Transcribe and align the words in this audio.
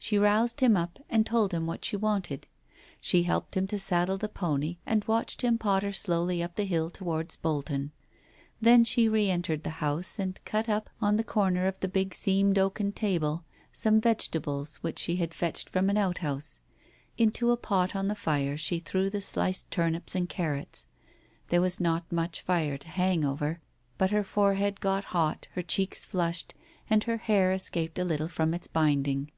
She 0.00 0.16
roused 0.16 0.60
him 0.60 0.76
up, 0.76 1.00
and 1.10 1.26
told 1.26 1.52
him 1.52 1.66
what 1.66 1.84
she 1.84 1.96
wanted. 1.96 2.46
She 3.00 3.24
helped 3.24 3.56
him 3.56 3.66
to 3.66 3.80
saddle 3.80 4.16
the 4.16 4.28
pony 4.28 4.78
and 4.86 5.04
watched 5.04 5.42
him 5.42 5.58
potter 5.58 5.92
slowly 5.92 6.40
up 6.42 6.54
the 6.54 6.64
hill 6.64 6.88
towards 6.88 7.34
Bolton. 7.36 7.90
Then 8.60 8.84
she 8.84 9.08
re 9.08 9.28
entered 9.28 9.64
the 9.64 9.82
house 9.84 10.18
and 10.20 10.42
cut 10.44 10.68
up, 10.68 10.88
on 11.02 11.16
the 11.16 11.24
corner 11.24 11.66
of 11.66 11.78
the 11.80 11.88
big 11.88 12.14
seamed 12.14 12.58
oaken 12.60 12.92
table, 12.92 13.44
some 13.72 14.00
vegetables 14.00 14.76
which 14.76 15.00
she 15.00 15.16
had 15.16 15.34
fetched 15.34 15.68
from 15.68 15.90
an 15.90 15.98
outhouse. 15.98 16.60
Into 17.18 17.50
a 17.50 17.56
pot 17.56 17.96
on 17.96 18.06
the 18.06 18.14
fire 18.14 18.56
she 18.56 18.78
threw 18.78 19.10
the 19.10 19.20
sliced 19.20 19.68
turnips 19.68 20.14
and 20.14 20.28
carrots. 20.28 20.86
There 21.48 21.60
was 21.60 21.80
not 21.80 22.10
much 22.10 22.40
fire 22.40 22.78
to 22.78 22.88
hang 22.88 23.24
over, 23.24 23.60
but 23.98 24.12
her 24.12 24.24
forehead 24.24 24.80
got 24.80 25.06
hot, 25.06 25.48
her 25.52 25.62
cheeks 25.62 26.06
flushed, 26.06 26.54
and 26.88 27.02
her 27.04 27.16
hair 27.18 27.50
escaped 27.50 27.98
a 27.98 28.04
little 28.04 28.28
from 28.28 28.54
its 28.54 28.68
binding. 28.68 29.32